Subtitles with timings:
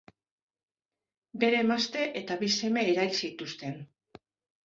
[1.43, 3.77] Bere emazte eta bi seme erail zituzten.